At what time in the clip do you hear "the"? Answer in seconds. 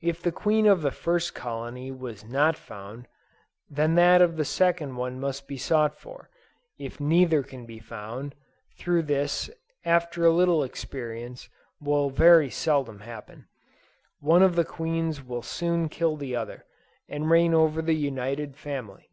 0.22-0.30, 0.82-0.92, 4.36-4.44, 14.54-14.64, 16.16-16.36, 17.82-17.96